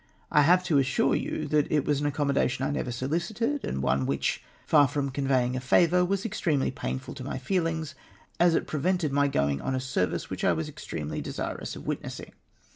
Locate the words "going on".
9.27-9.75